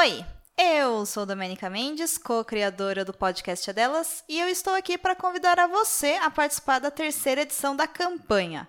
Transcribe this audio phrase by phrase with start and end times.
[0.00, 0.24] Oi,
[0.56, 5.66] eu sou Domenica Mendes, co-criadora do podcast Delas, e eu estou aqui para convidar a
[5.66, 8.68] você a participar da terceira edição da campanha.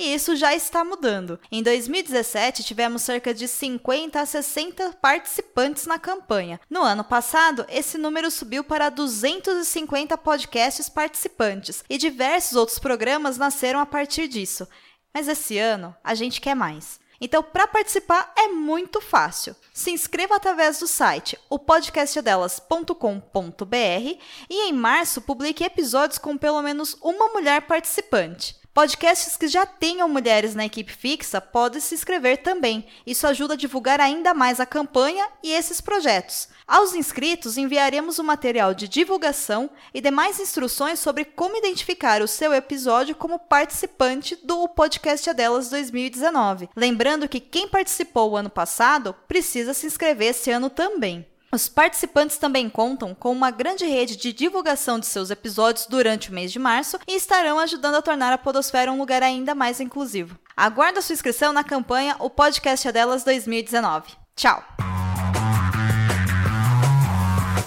[0.00, 1.38] E isso já está mudando.
[1.52, 6.58] Em 2017, tivemos cerca de 50 a 60 participantes na campanha.
[6.70, 13.78] No ano passado, esse número subiu para 250 podcasts participantes, e diversos outros programas nasceram
[13.78, 14.66] a partir disso.
[15.12, 16.98] Mas esse ano, a gente quer mais.
[17.20, 19.54] Então, para participar é muito fácil.
[19.74, 27.28] Se inscreva através do site opodcastdelas.com.br e em março publique episódios com pelo menos uma
[27.28, 28.58] mulher participante.
[28.72, 32.86] Podcasts que já tenham mulheres na equipe fixa podem se inscrever também.
[33.04, 36.48] Isso ajuda a divulgar ainda mais a campanha e esses projetos.
[36.68, 42.28] Aos inscritos, enviaremos o um material de divulgação e demais instruções sobre como identificar o
[42.28, 46.68] seu episódio como participante do Podcast Adelas 2019.
[46.76, 51.26] Lembrando que quem participou o ano passado precisa se inscrever esse ano também.
[51.52, 56.32] Os participantes também contam com uma grande rede de divulgação de seus episódios durante o
[56.32, 60.38] mês de março e estarão ajudando a tornar a Podosfera um lugar ainda mais inclusivo.
[60.56, 64.12] Aguarda sua inscrição na campanha O Podcast é Delas 2019.
[64.36, 64.62] Tchau!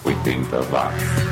[0.05, 1.22] 80 watts.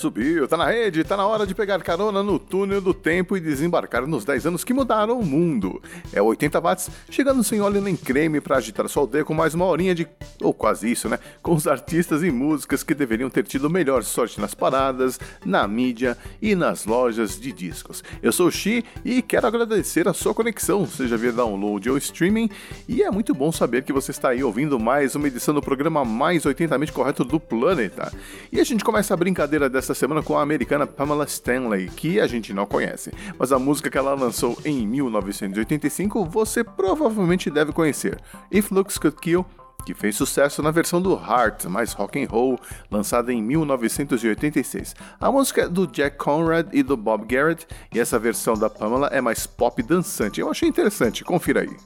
[0.00, 3.40] Subiu, tá na rede, tá na hora de pegar carona no túnel do tempo e
[3.40, 5.78] desembarcar nos 10 anos que mudaram o mundo.
[6.10, 9.66] É 80 watts, chegando sem óleo nem creme para agitar sua aldeia com mais uma
[9.66, 10.08] horinha de.
[10.40, 11.18] ou quase isso, né?
[11.42, 16.16] Com os artistas e músicas que deveriam ter tido melhor sorte nas paradas, na mídia
[16.40, 18.02] e nas lojas de discos.
[18.22, 22.48] Eu sou o Xi e quero agradecer a sua conexão, seja via download ou streaming,
[22.88, 26.06] e é muito bom saber que você está aí ouvindo mais uma edição do programa
[26.06, 28.10] mais 80mente correto do planeta.
[28.50, 32.20] E a gente começa a brincadeira dessa esta semana com a americana Pamela Stanley, que
[32.20, 37.72] a gente não conhece, mas a música que ela lançou em 1985 você provavelmente deve
[37.72, 38.20] conhecer,
[38.52, 39.44] If Looks Could Kill,
[39.84, 44.94] que fez sucesso na versão do Heart, mais rock and roll, lançada em 1986.
[45.18, 49.08] A música é do Jack Conrad e do Bob Garrett, e essa versão da Pamela
[49.08, 50.40] é mais pop dançante.
[50.40, 51.76] Eu achei interessante, confira aí.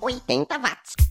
[0.00, 1.09] 80 watts.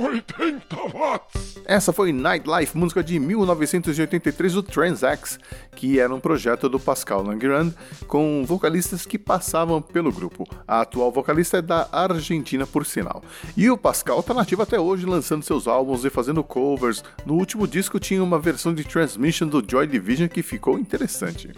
[0.00, 1.60] 80 watts!
[1.66, 5.38] Essa foi Nightlife, música de 1983 do Transax,
[5.76, 7.72] que era um projeto do Pascal Langrand
[8.08, 10.48] com vocalistas que passavam pelo grupo.
[10.66, 13.22] A atual vocalista é da Argentina, por sinal.
[13.56, 17.04] E o Pascal tá nativo até hoje, lançando seus álbuns e fazendo covers.
[17.26, 21.50] No último disco tinha uma versão de Transmission do Joy Division que ficou interessante.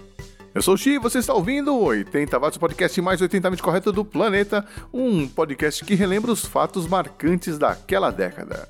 [0.54, 4.04] Eu sou o Xi você está ouvindo o 80 Watts, podcast mais 80mente correto do
[4.04, 4.62] planeta,
[4.92, 8.68] um podcast que relembra os fatos marcantes daquela década.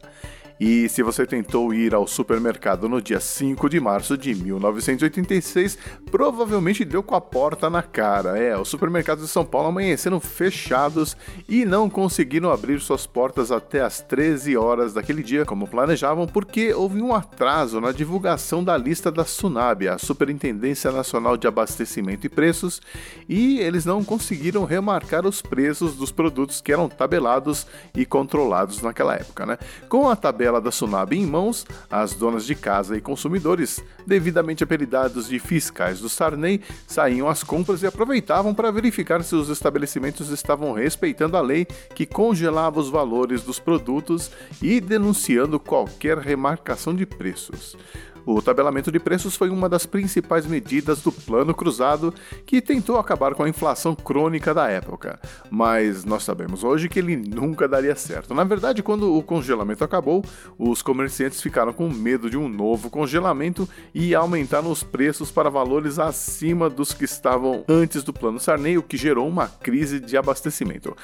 [0.60, 5.76] E se você tentou ir ao supermercado no dia 5 de março de 1986,
[6.10, 8.38] provavelmente deu com a porta na cara.
[8.38, 11.16] É, os supermercados de São Paulo amanheceram fechados
[11.48, 16.72] e não conseguiram abrir suas portas até as 13 horas daquele dia, como planejavam, porque
[16.72, 22.30] houve um atraso na divulgação da lista da SUNAB, a Superintendência Nacional de Abastecimento e
[22.30, 22.80] Preços,
[23.28, 29.14] e eles não conseguiram remarcar os preços dos produtos que eram tabelados e controlados naquela
[29.14, 29.58] época, né?
[29.88, 34.64] Com a tabela tabela da Sunab em mãos, as donas de casa e consumidores, devidamente
[34.64, 40.30] apelidados de fiscais do Sarney, saíam às compras e aproveitavam para verificar se os estabelecimentos
[40.30, 47.06] estavam respeitando a lei que congelava os valores dos produtos e denunciando qualquer remarcação de
[47.06, 47.76] preços.
[48.24, 52.14] O tabelamento de preços foi uma das principais medidas do Plano Cruzado
[52.46, 55.18] que tentou acabar com a inflação crônica da época,
[55.50, 58.34] mas nós sabemos hoje que ele nunca daria certo.
[58.34, 60.24] Na verdade, quando o congelamento acabou,
[60.58, 65.98] os comerciantes ficaram com medo de um novo congelamento e aumentaram os preços para valores
[65.98, 70.96] acima dos que estavam antes do Plano Sarney, o que gerou uma crise de abastecimento.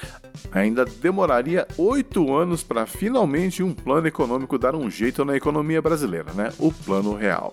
[0.53, 6.33] Ainda demoraria oito anos para finalmente um plano econômico dar um jeito na economia brasileira,
[6.33, 6.53] né?
[6.59, 7.53] O Plano no real.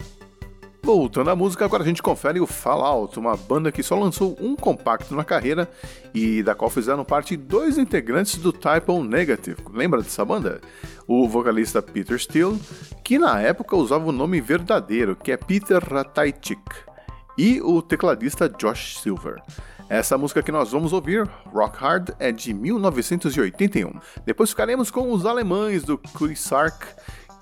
[0.84, 4.56] Voltando à música, agora a gente confere o Fallout, uma banda que só lançou um
[4.56, 5.68] compacto na carreira
[6.14, 9.58] e da qual fizeram parte dois integrantes do Type O Negative.
[9.74, 10.62] Lembra dessa banda?
[11.08, 12.60] O vocalista Peter Steele,
[13.04, 16.62] que na época usava o nome verdadeiro, que é Peter Ratajczyk,
[17.36, 19.42] e o tecladista Josh Silver.
[19.90, 23.92] Essa música que nós vamos ouvir, Rock Hard, é de 1981.
[24.24, 26.88] Depois ficaremos com os alemães do Chris Sark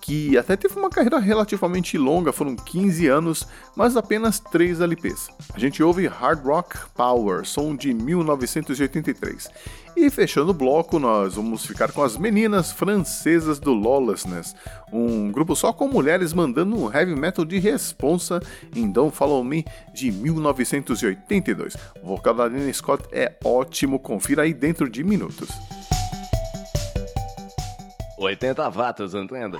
[0.03, 5.29] que até teve uma carreira relativamente longa, foram 15 anos, mas apenas 3 LPs.
[5.53, 9.49] A gente ouve Hard Rock Power, som de 1983.
[9.95, 14.53] E fechando o bloco, nós vamos ficar com as meninas francesas do Lawlessness,
[14.91, 18.41] um grupo só com mulheres mandando um heavy metal de responsa
[18.75, 19.63] em Don't Follow Me
[19.93, 21.77] de 1982.
[22.01, 25.47] O vocal da Lena Scott é ótimo, confira aí dentro de minutos.
[28.17, 29.59] 80 watts, entenda?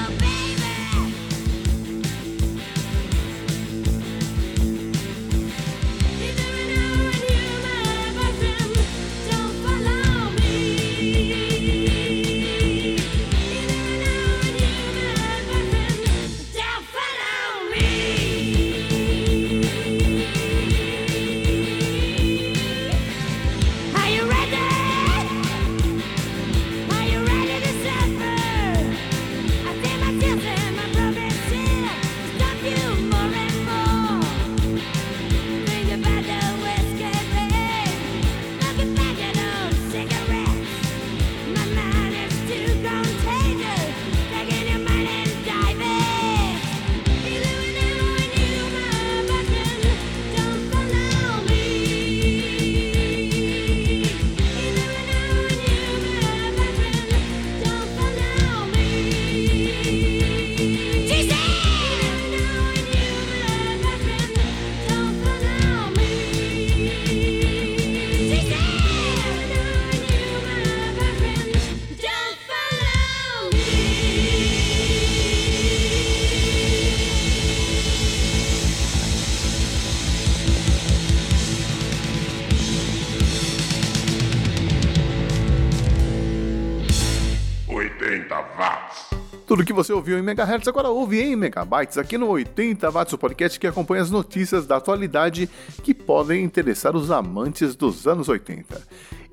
[89.45, 93.17] Tudo que você ouviu em megahertz agora ouve em megabytes aqui no 80 watts, o
[93.17, 95.49] podcast que acompanha as notícias da atualidade
[95.83, 98.81] que podem interessar os amantes dos anos 80.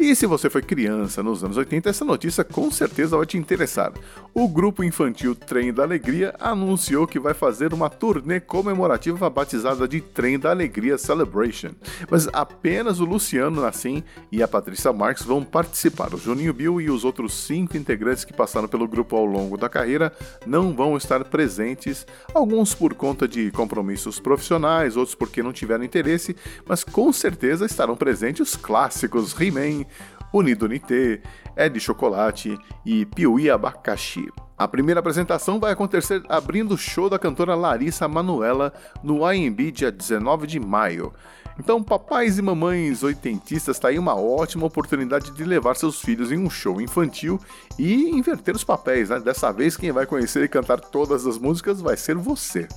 [0.00, 3.92] E se você foi criança nos anos 80, essa notícia com certeza vai te interessar.
[4.32, 10.00] O grupo infantil Trem da Alegria anunciou que vai fazer uma turnê comemorativa batizada de
[10.00, 11.70] Trem da Alegria Celebration.
[12.08, 16.14] Mas apenas o Luciano Nassim e a Patrícia Marques vão participar.
[16.14, 19.68] O Juninho Bill e os outros cinco integrantes que passaram pelo grupo ao longo da
[19.68, 20.12] carreira
[20.46, 26.36] não vão estar presentes, alguns por conta de compromissos profissionais, outros porque não tiveram interesse,
[26.64, 29.87] mas com certeza estarão presentes os clássicos He-Man,
[30.32, 31.20] Unido Unité,
[31.56, 34.28] Ed Chocolate e Piuí Abacaxi.
[34.56, 39.92] A primeira apresentação vai acontecer abrindo o show da cantora Larissa Manuela no IMB dia
[39.92, 41.12] 19 de maio.
[41.58, 46.38] Então, papais e mamães oitentistas, tá aí uma ótima oportunidade de levar seus filhos em
[46.38, 47.40] um show infantil
[47.78, 49.18] e inverter os papéis, né?
[49.18, 52.68] Dessa vez quem vai conhecer e cantar todas as músicas vai ser você.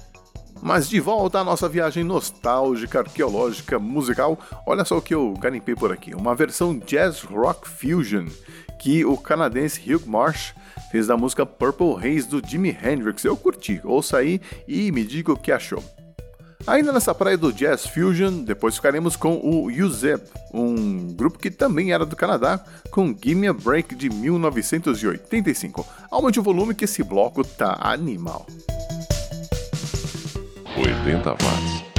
[0.62, 5.76] Mas de volta à nossa viagem nostálgica, arqueológica, musical, olha só o que eu garimpei
[5.76, 6.14] por aqui.
[6.14, 8.28] Uma versão jazz rock fusion
[8.80, 10.54] que o canadense Hugh Marsh
[10.92, 13.24] fez da música Purple Haze do Jimi Hendrix.
[13.24, 15.84] Eu curti, ouça aí e me diga o que achou.
[16.68, 20.22] Ainda nessa praia do Jazz Fusion, depois ficaremos com o Yuzeb,
[20.54, 25.88] um grupo que também era do Canadá, com Gimme a Break de 1985.
[26.12, 28.46] Aumente o volume que esse bloco tá animal.
[30.78, 31.91] 80 watts.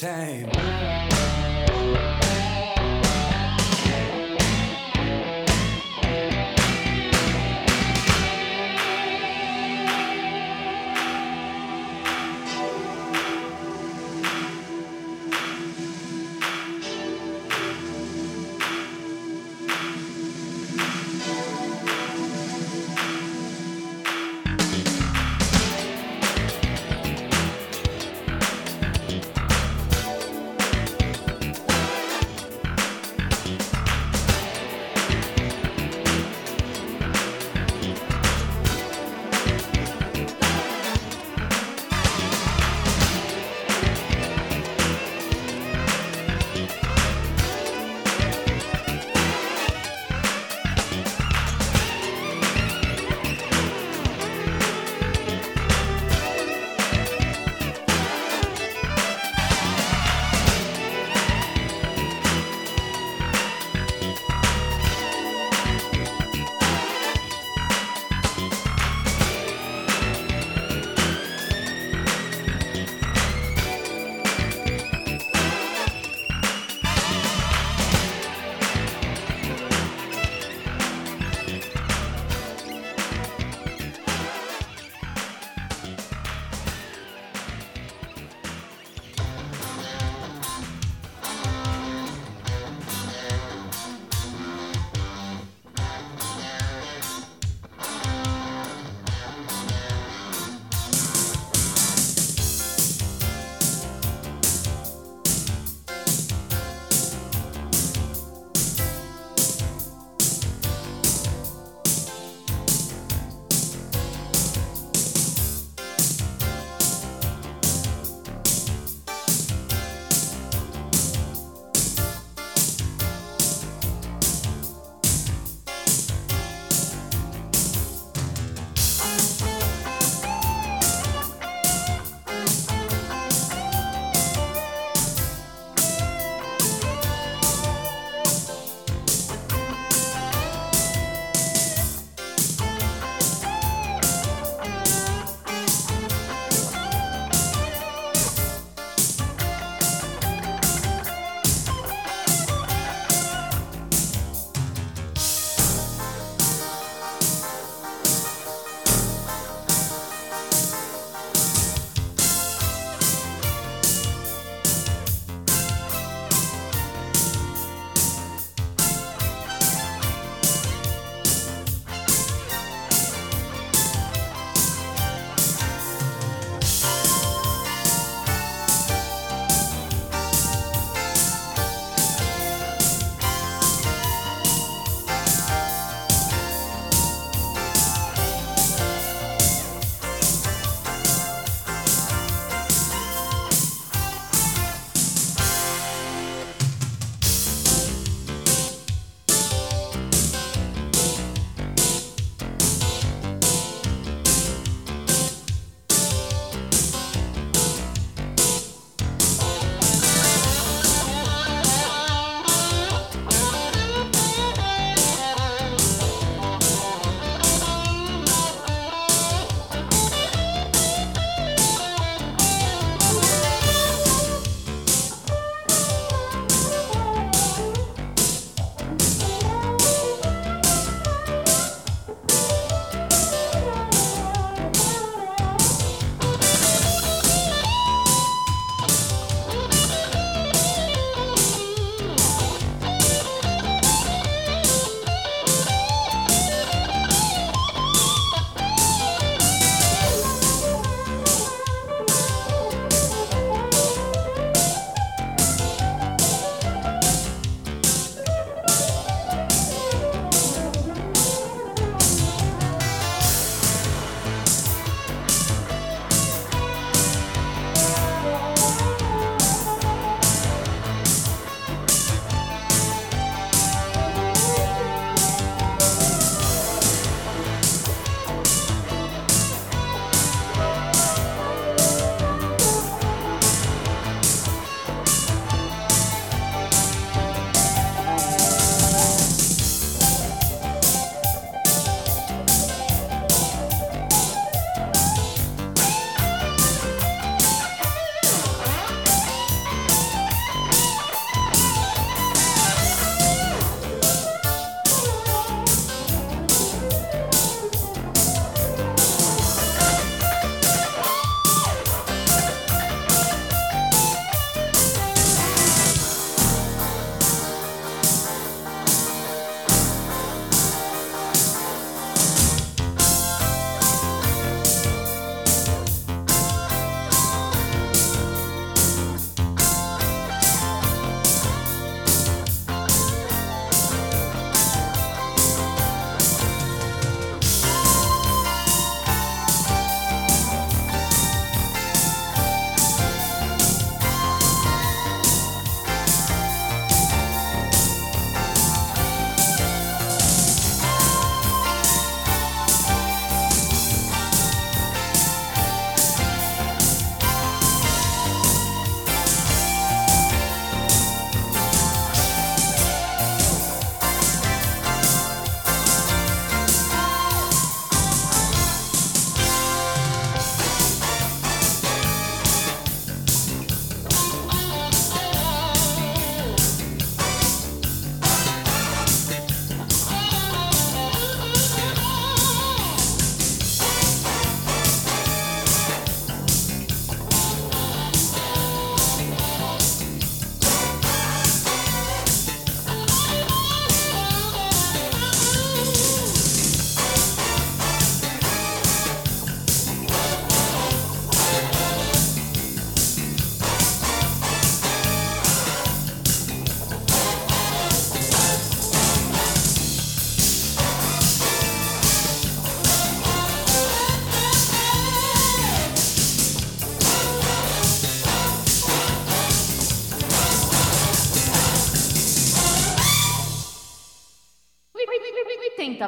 [0.00, 0.79] Time.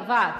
[0.03, 0.32] 80 watts?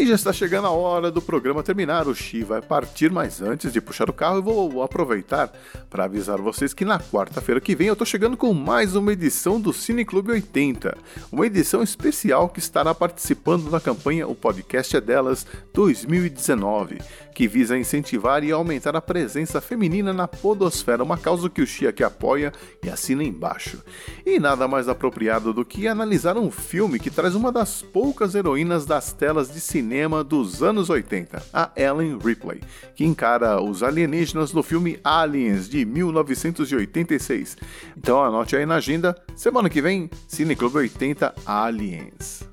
[0.00, 2.08] E já está chegando a hora do programa terminar.
[2.08, 5.52] O Xi vai partir, mas antes de puxar o carro, eu vou aproveitar
[5.90, 9.60] para avisar vocês que na quarta-feira que vem eu estou chegando com mais uma edição
[9.60, 10.96] do Cine Clube 80.
[11.30, 16.96] Uma edição especial que estará participando da campanha O Podcast é Delas 2019,
[17.34, 21.86] que visa incentivar e aumentar a presença feminina na podosfera, uma causa que o Xi
[21.86, 23.82] aqui apoia e assina embaixo.
[24.24, 28.86] E nada mais apropriado do que analisar um filme que traz uma das poucas heroínas
[28.86, 29.89] das telas de cinema
[30.26, 32.60] dos anos 80, a Ellen Ripley,
[32.94, 37.56] que encara os alienígenas no filme Aliens de 1986.
[37.96, 42.48] Então anote aí na agenda, semana que vem, Cine Clube 80 Aliens.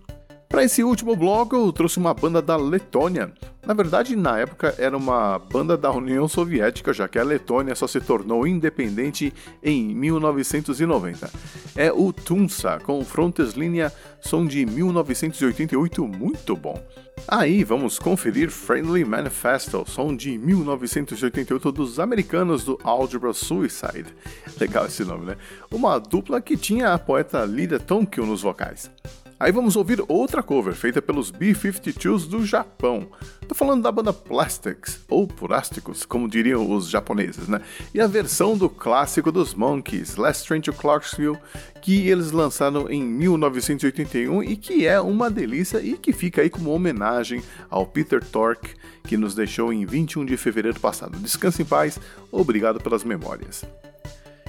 [0.50, 3.34] Para esse último bloco, eu trouxe uma banda da Letônia.
[3.66, 7.86] Na verdade, na época era uma banda da União Soviética, já que a Letônia só
[7.86, 11.30] se tornou independente em 1990.
[11.76, 16.82] É o Tunsa, com Fronteslinha, som de 1988, muito bom.
[17.26, 24.14] Aí vamos conferir Friendly Manifesto, som de 1988 dos americanos do Algebra Suicide.
[24.60, 25.38] Legal esse nome, né?
[25.72, 28.92] Uma dupla que tinha a poeta Lydia Tonkio nos vocais.
[29.40, 33.08] Aí vamos ouvir outra cover feita pelos B-52s do Japão.
[33.48, 37.62] Tô falando da banda Plastics, ou Plásticos, como diriam os japoneses, né?
[37.94, 41.38] E a versão do clássico dos Monkeys, Last Train to Clarksville,
[41.84, 46.72] que eles lançaram em 1981 e que é uma delícia e que fica aí como
[46.72, 48.74] homenagem ao Peter Tork,
[49.04, 51.16] que nos deixou em 21 de fevereiro passado.
[51.20, 52.00] Descanse em paz,
[52.32, 53.64] obrigado pelas memórias.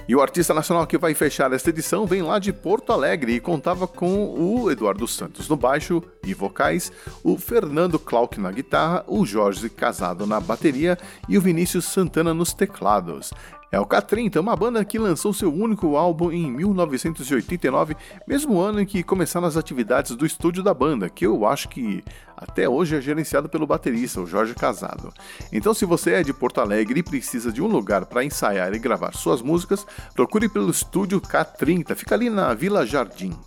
[0.09, 3.39] E o artista nacional que vai fechar esta edição vem lá de Porto Alegre e
[3.39, 6.91] contava com o Eduardo Santos no baixo e vocais,
[7.23, 10.97] o Fernando Clark na guitarra, o Jorge Casado na bateria
[11.27, 13.31] e o Vinícius Santana nos teclados.
[13.71, 17.95] É o K30, uma banda que lançou seu único álbum em 1989,
[18.27, 22.03] mesmo ano em que começaram as atividades do estúdio da banda, que eu acho que
[22.35, 25.13] até hoje é gerenciado pelo baterista, o Jorge Casado.
[25.51, 28.79] Então, se você é de Porto Alegre e precisa de um lugar para ensaiar e
[28.79, 33.37] gravar suas músicas, procure pelo estúdio K30, fica ali na Vila Jardim.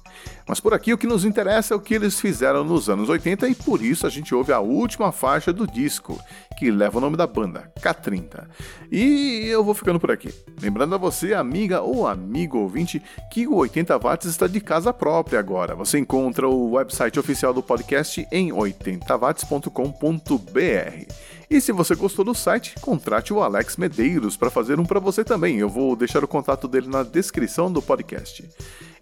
[0.47, 3.49] Mas por aqui o que nos interessa é o que eles fizeram nos anos 80
[3.49, 6.21] e por isso a gente ouve a última faixa do disco,
[6.59, 8.47] que leva o nome da banda, K30.
[8.91, 10.33] E eu vou ficando por aqui.
[10.61, 15.39] Lembrando a você, amiga ou amigo ouvinte, que o 80 Watts está de casa própria
[15.39, 15.75] agora.
[15.75, 21.32] Você encontra o website oficial do podcast em 80watts.com.br.
[21.53, 25.23] E se você gostou do site, contrate o Alex Medeiros para fazer um para você
[25.23, 25.59] também.
[25.59, 28.49] Eu vou deixar o contato dele na descrição do podcast.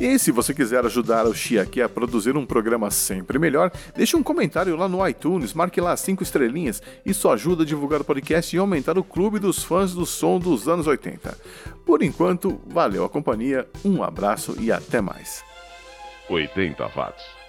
[0.01, 4.17] E se você quiser ajudar o Xi aqui a produzir um programa sempre melhor, deixe
[4.17, 6.83] um comentário lá no iTunes, marque lá cinco estrelinhas.
[7.07, 10.67] Isso ajuda a divulgar o podcast e aumentar o clube dos fãs do som dos
[10.67, 11.39] anos 80.
[11.87, 15.45] Por enquanto, valeu a companhia, um abraço e até mais.
[16.29, 17.40] 80 watts.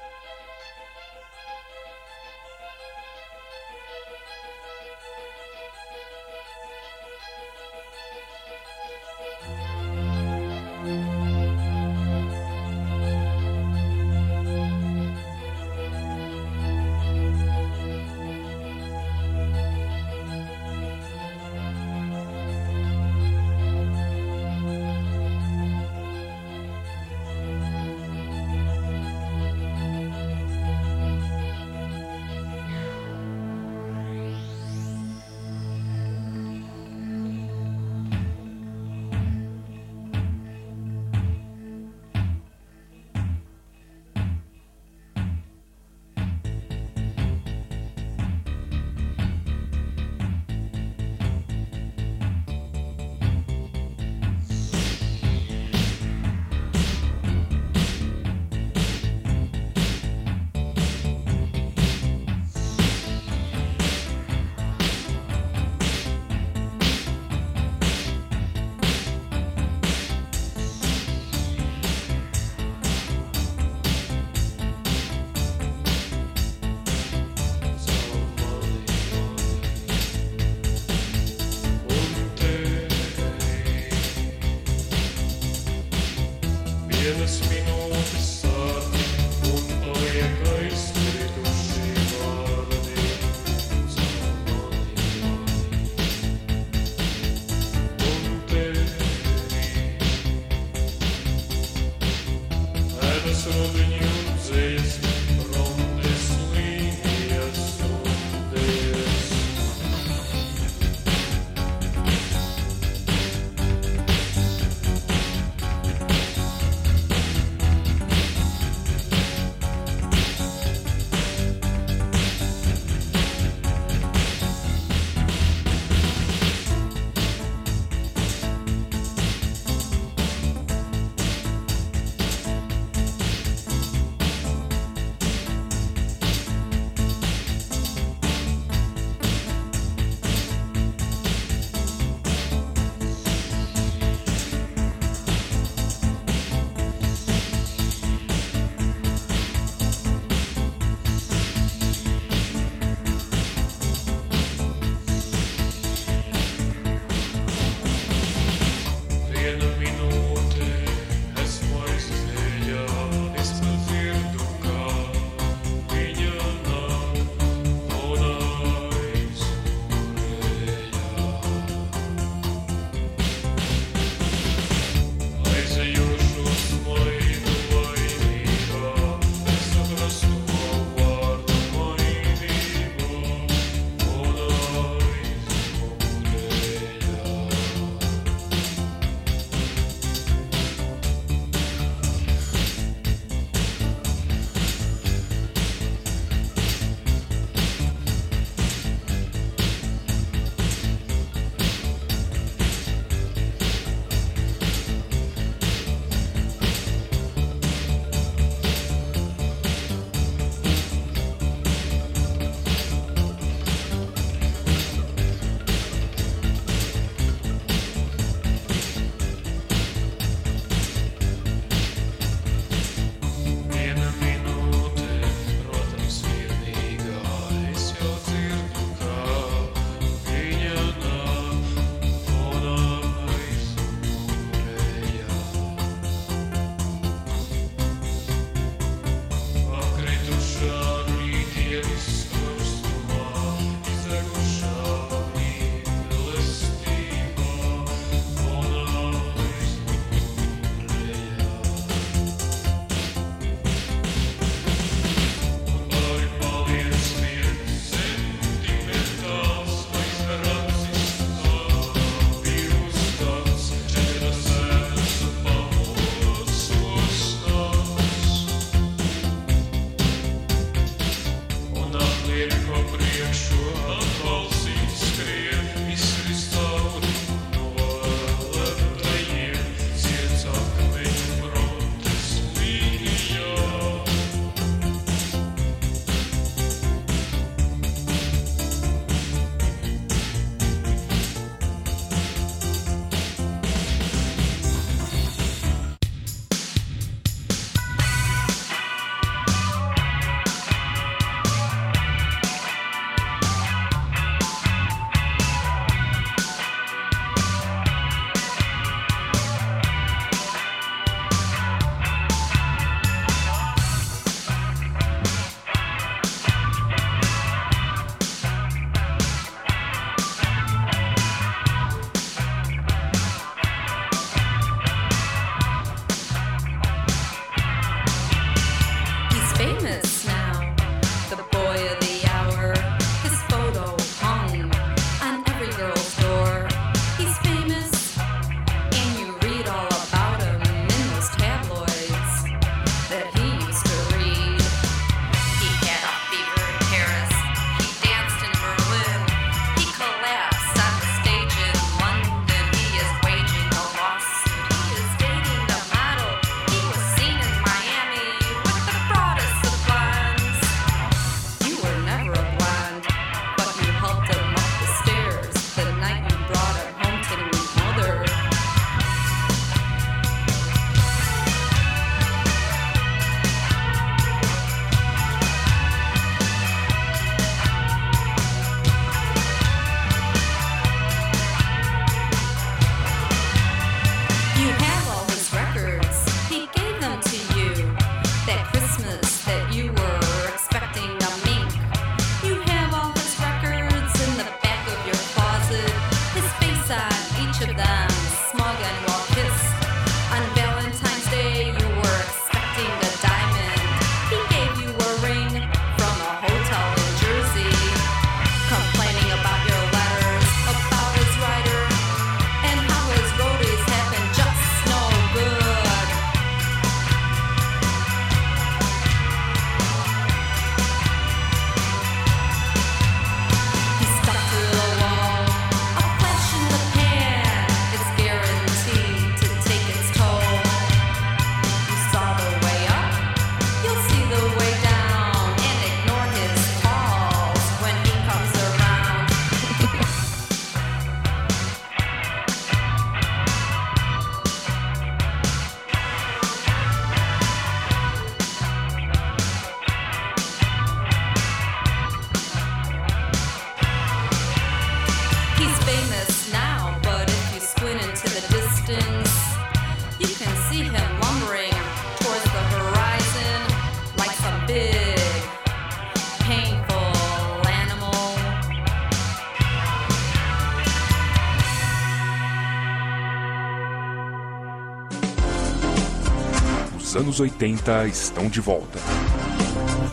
[477.21, 478.97] anos 80 estão de volta.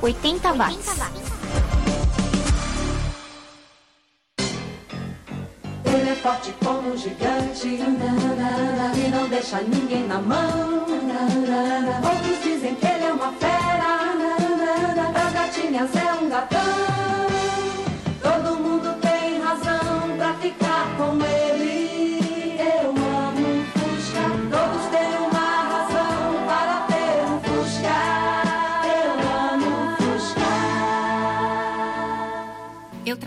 [0.03, 0.89] 80 watts.
[5.87, 7.67] Ele é forte como um gigante.
[7.67, 10.85] E não deixa ninguém na mão.
[12.05, 14.15] Outros dizem que ele é uma fera.
[15.15, 16.88] As gatinhas é um gatão.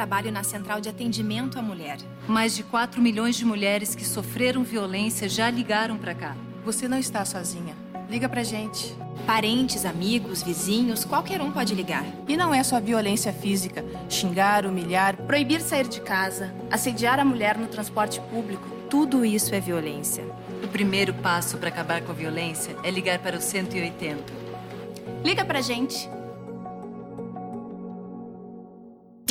[0.01, 1.97] trabalho na Central de Atendimento à Mulher.
[2.27, 6.35] Mais de 4 milhões de mulheres que sofreram violência já ligaram para cá.
[6.65, 7.75] Você não está sozinha.
[8.09, 8.95] Liga pra gente.
[9.27, 12.03] Parentes, amigos, vizinhos, qualquer um pode ligar.
[12.27, 13.85] E não é só violência física.
[14.09, 19.59] Xingar, humilhar, proibir sair de casa, assediar a mulher no transporte público, tudo isso é
[19.59, 20.25] violência.
[20.63, 24.33] O primeiro passo para acabar com a violência é ligar para o 180.
[25.23, 26.09] Liga pra gente.